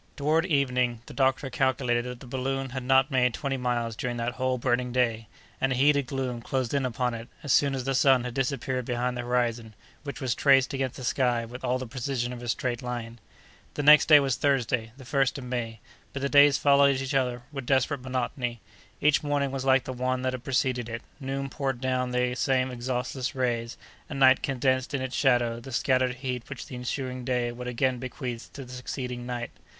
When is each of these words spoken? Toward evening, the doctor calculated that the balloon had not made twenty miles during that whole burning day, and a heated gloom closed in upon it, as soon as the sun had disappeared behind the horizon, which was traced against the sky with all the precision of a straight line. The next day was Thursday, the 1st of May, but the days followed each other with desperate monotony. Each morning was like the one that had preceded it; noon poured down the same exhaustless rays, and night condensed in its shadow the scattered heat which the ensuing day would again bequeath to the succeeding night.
Toward 0.17 0.47
evening, 0.47 1.03
the 1.05 1.13
doctor 1.13 1.51
calculated 1.51 2.05
that 2.05 2.21
the 2.21 2.25
balloon 2.25 2.71
had 2.71 2.81
not 2.81 3.11
made 3.11 3.35
twenty 3.35 3.55
miles 3.55 3.95
during 3.95 4.17
that 4.17 4.31
whole 4.31 4.57
burning 4.57 4.91
day, 4.91 5.27
and 5.61 5.71
a 5.71 5.75
heated 5.75 6.07
gloom 6.07 6.41
closed 6.41 6.73
in 6.73 6.87
upon 6.87 7.13
it, 7.13 7.27
as 7.43 7.53
soon 7.53 7.75
as 7.75 7.83
the 7.83 7.93
sun 7.93 8.23
had 8.23 8.33
disappeared 8.33 8.83
behind 8.83 9.15
the 9.15 9.21
horizon, 9.21 9.75
which 10.01 10.19
was 10.19 10.33
traced 10.33 10.73
against 10.73 10.95
the 10.97 11.03
sky 11.03 11.45
with 11.45 11.63
all 11.63 11.77
the 11.77 11.85
precision 11.85 12.33
of 12.33 12.41
a 12.41 12.47
straight 12.47 12.81
line. 12.81 13.19
The 13.75 13.83
next 13.83 14.07
day 14.07 14.19
was 14.19 14.37
Thursday, 14.37 14.91
the 14.97 15.03
1st 15.03 15.37
of 15.37 15.43
May, 15.43 15.79
but 16.13 16.23
the 16.23 16.29
days 16.29 16.57
followed 16.57 16.99
each 16.99 17.13
other 17.13 17.43
with 17.51 17.67
desperate 17.67 18.01
monotony. 18.01 18.59
Each 19.01 19.21
morning 19.21 19.51
was 19.51 19.65
like 19.65 19.83
the 19.83 19.93
one 19.93 20.23
that 20.23 20.33
had 20.33 20.43
preceded 20.43 20.89
it; 20.89 21.03
noon 21.19 21.47
poured 21.47 21.79
down 21.79 22.09
the 22.09 22.33
same 22.33 22.71
exhaustless 22.71 23.35
rays, 23.35 23.77
and 24.09 24.19
night 24.19 24.41
condensed 24.41 24.95
in 24.95 25.01
its 25.03 25.15
shadow 25.15 25.59
the 25.59 25.71
scattered 25.71 26.15
heat 26.15 26.49
which 26.49 26.65
the 26.65 26.75
ensuing 26.75 27.23
day 27.23 27.51
would 27.51 27.67
again 27.67 27.99
bequeath 27.99 28.51
to 28.53 28.65
the 28.65 28.73
succeeding 28.73 29.27
night. 29.27 29.51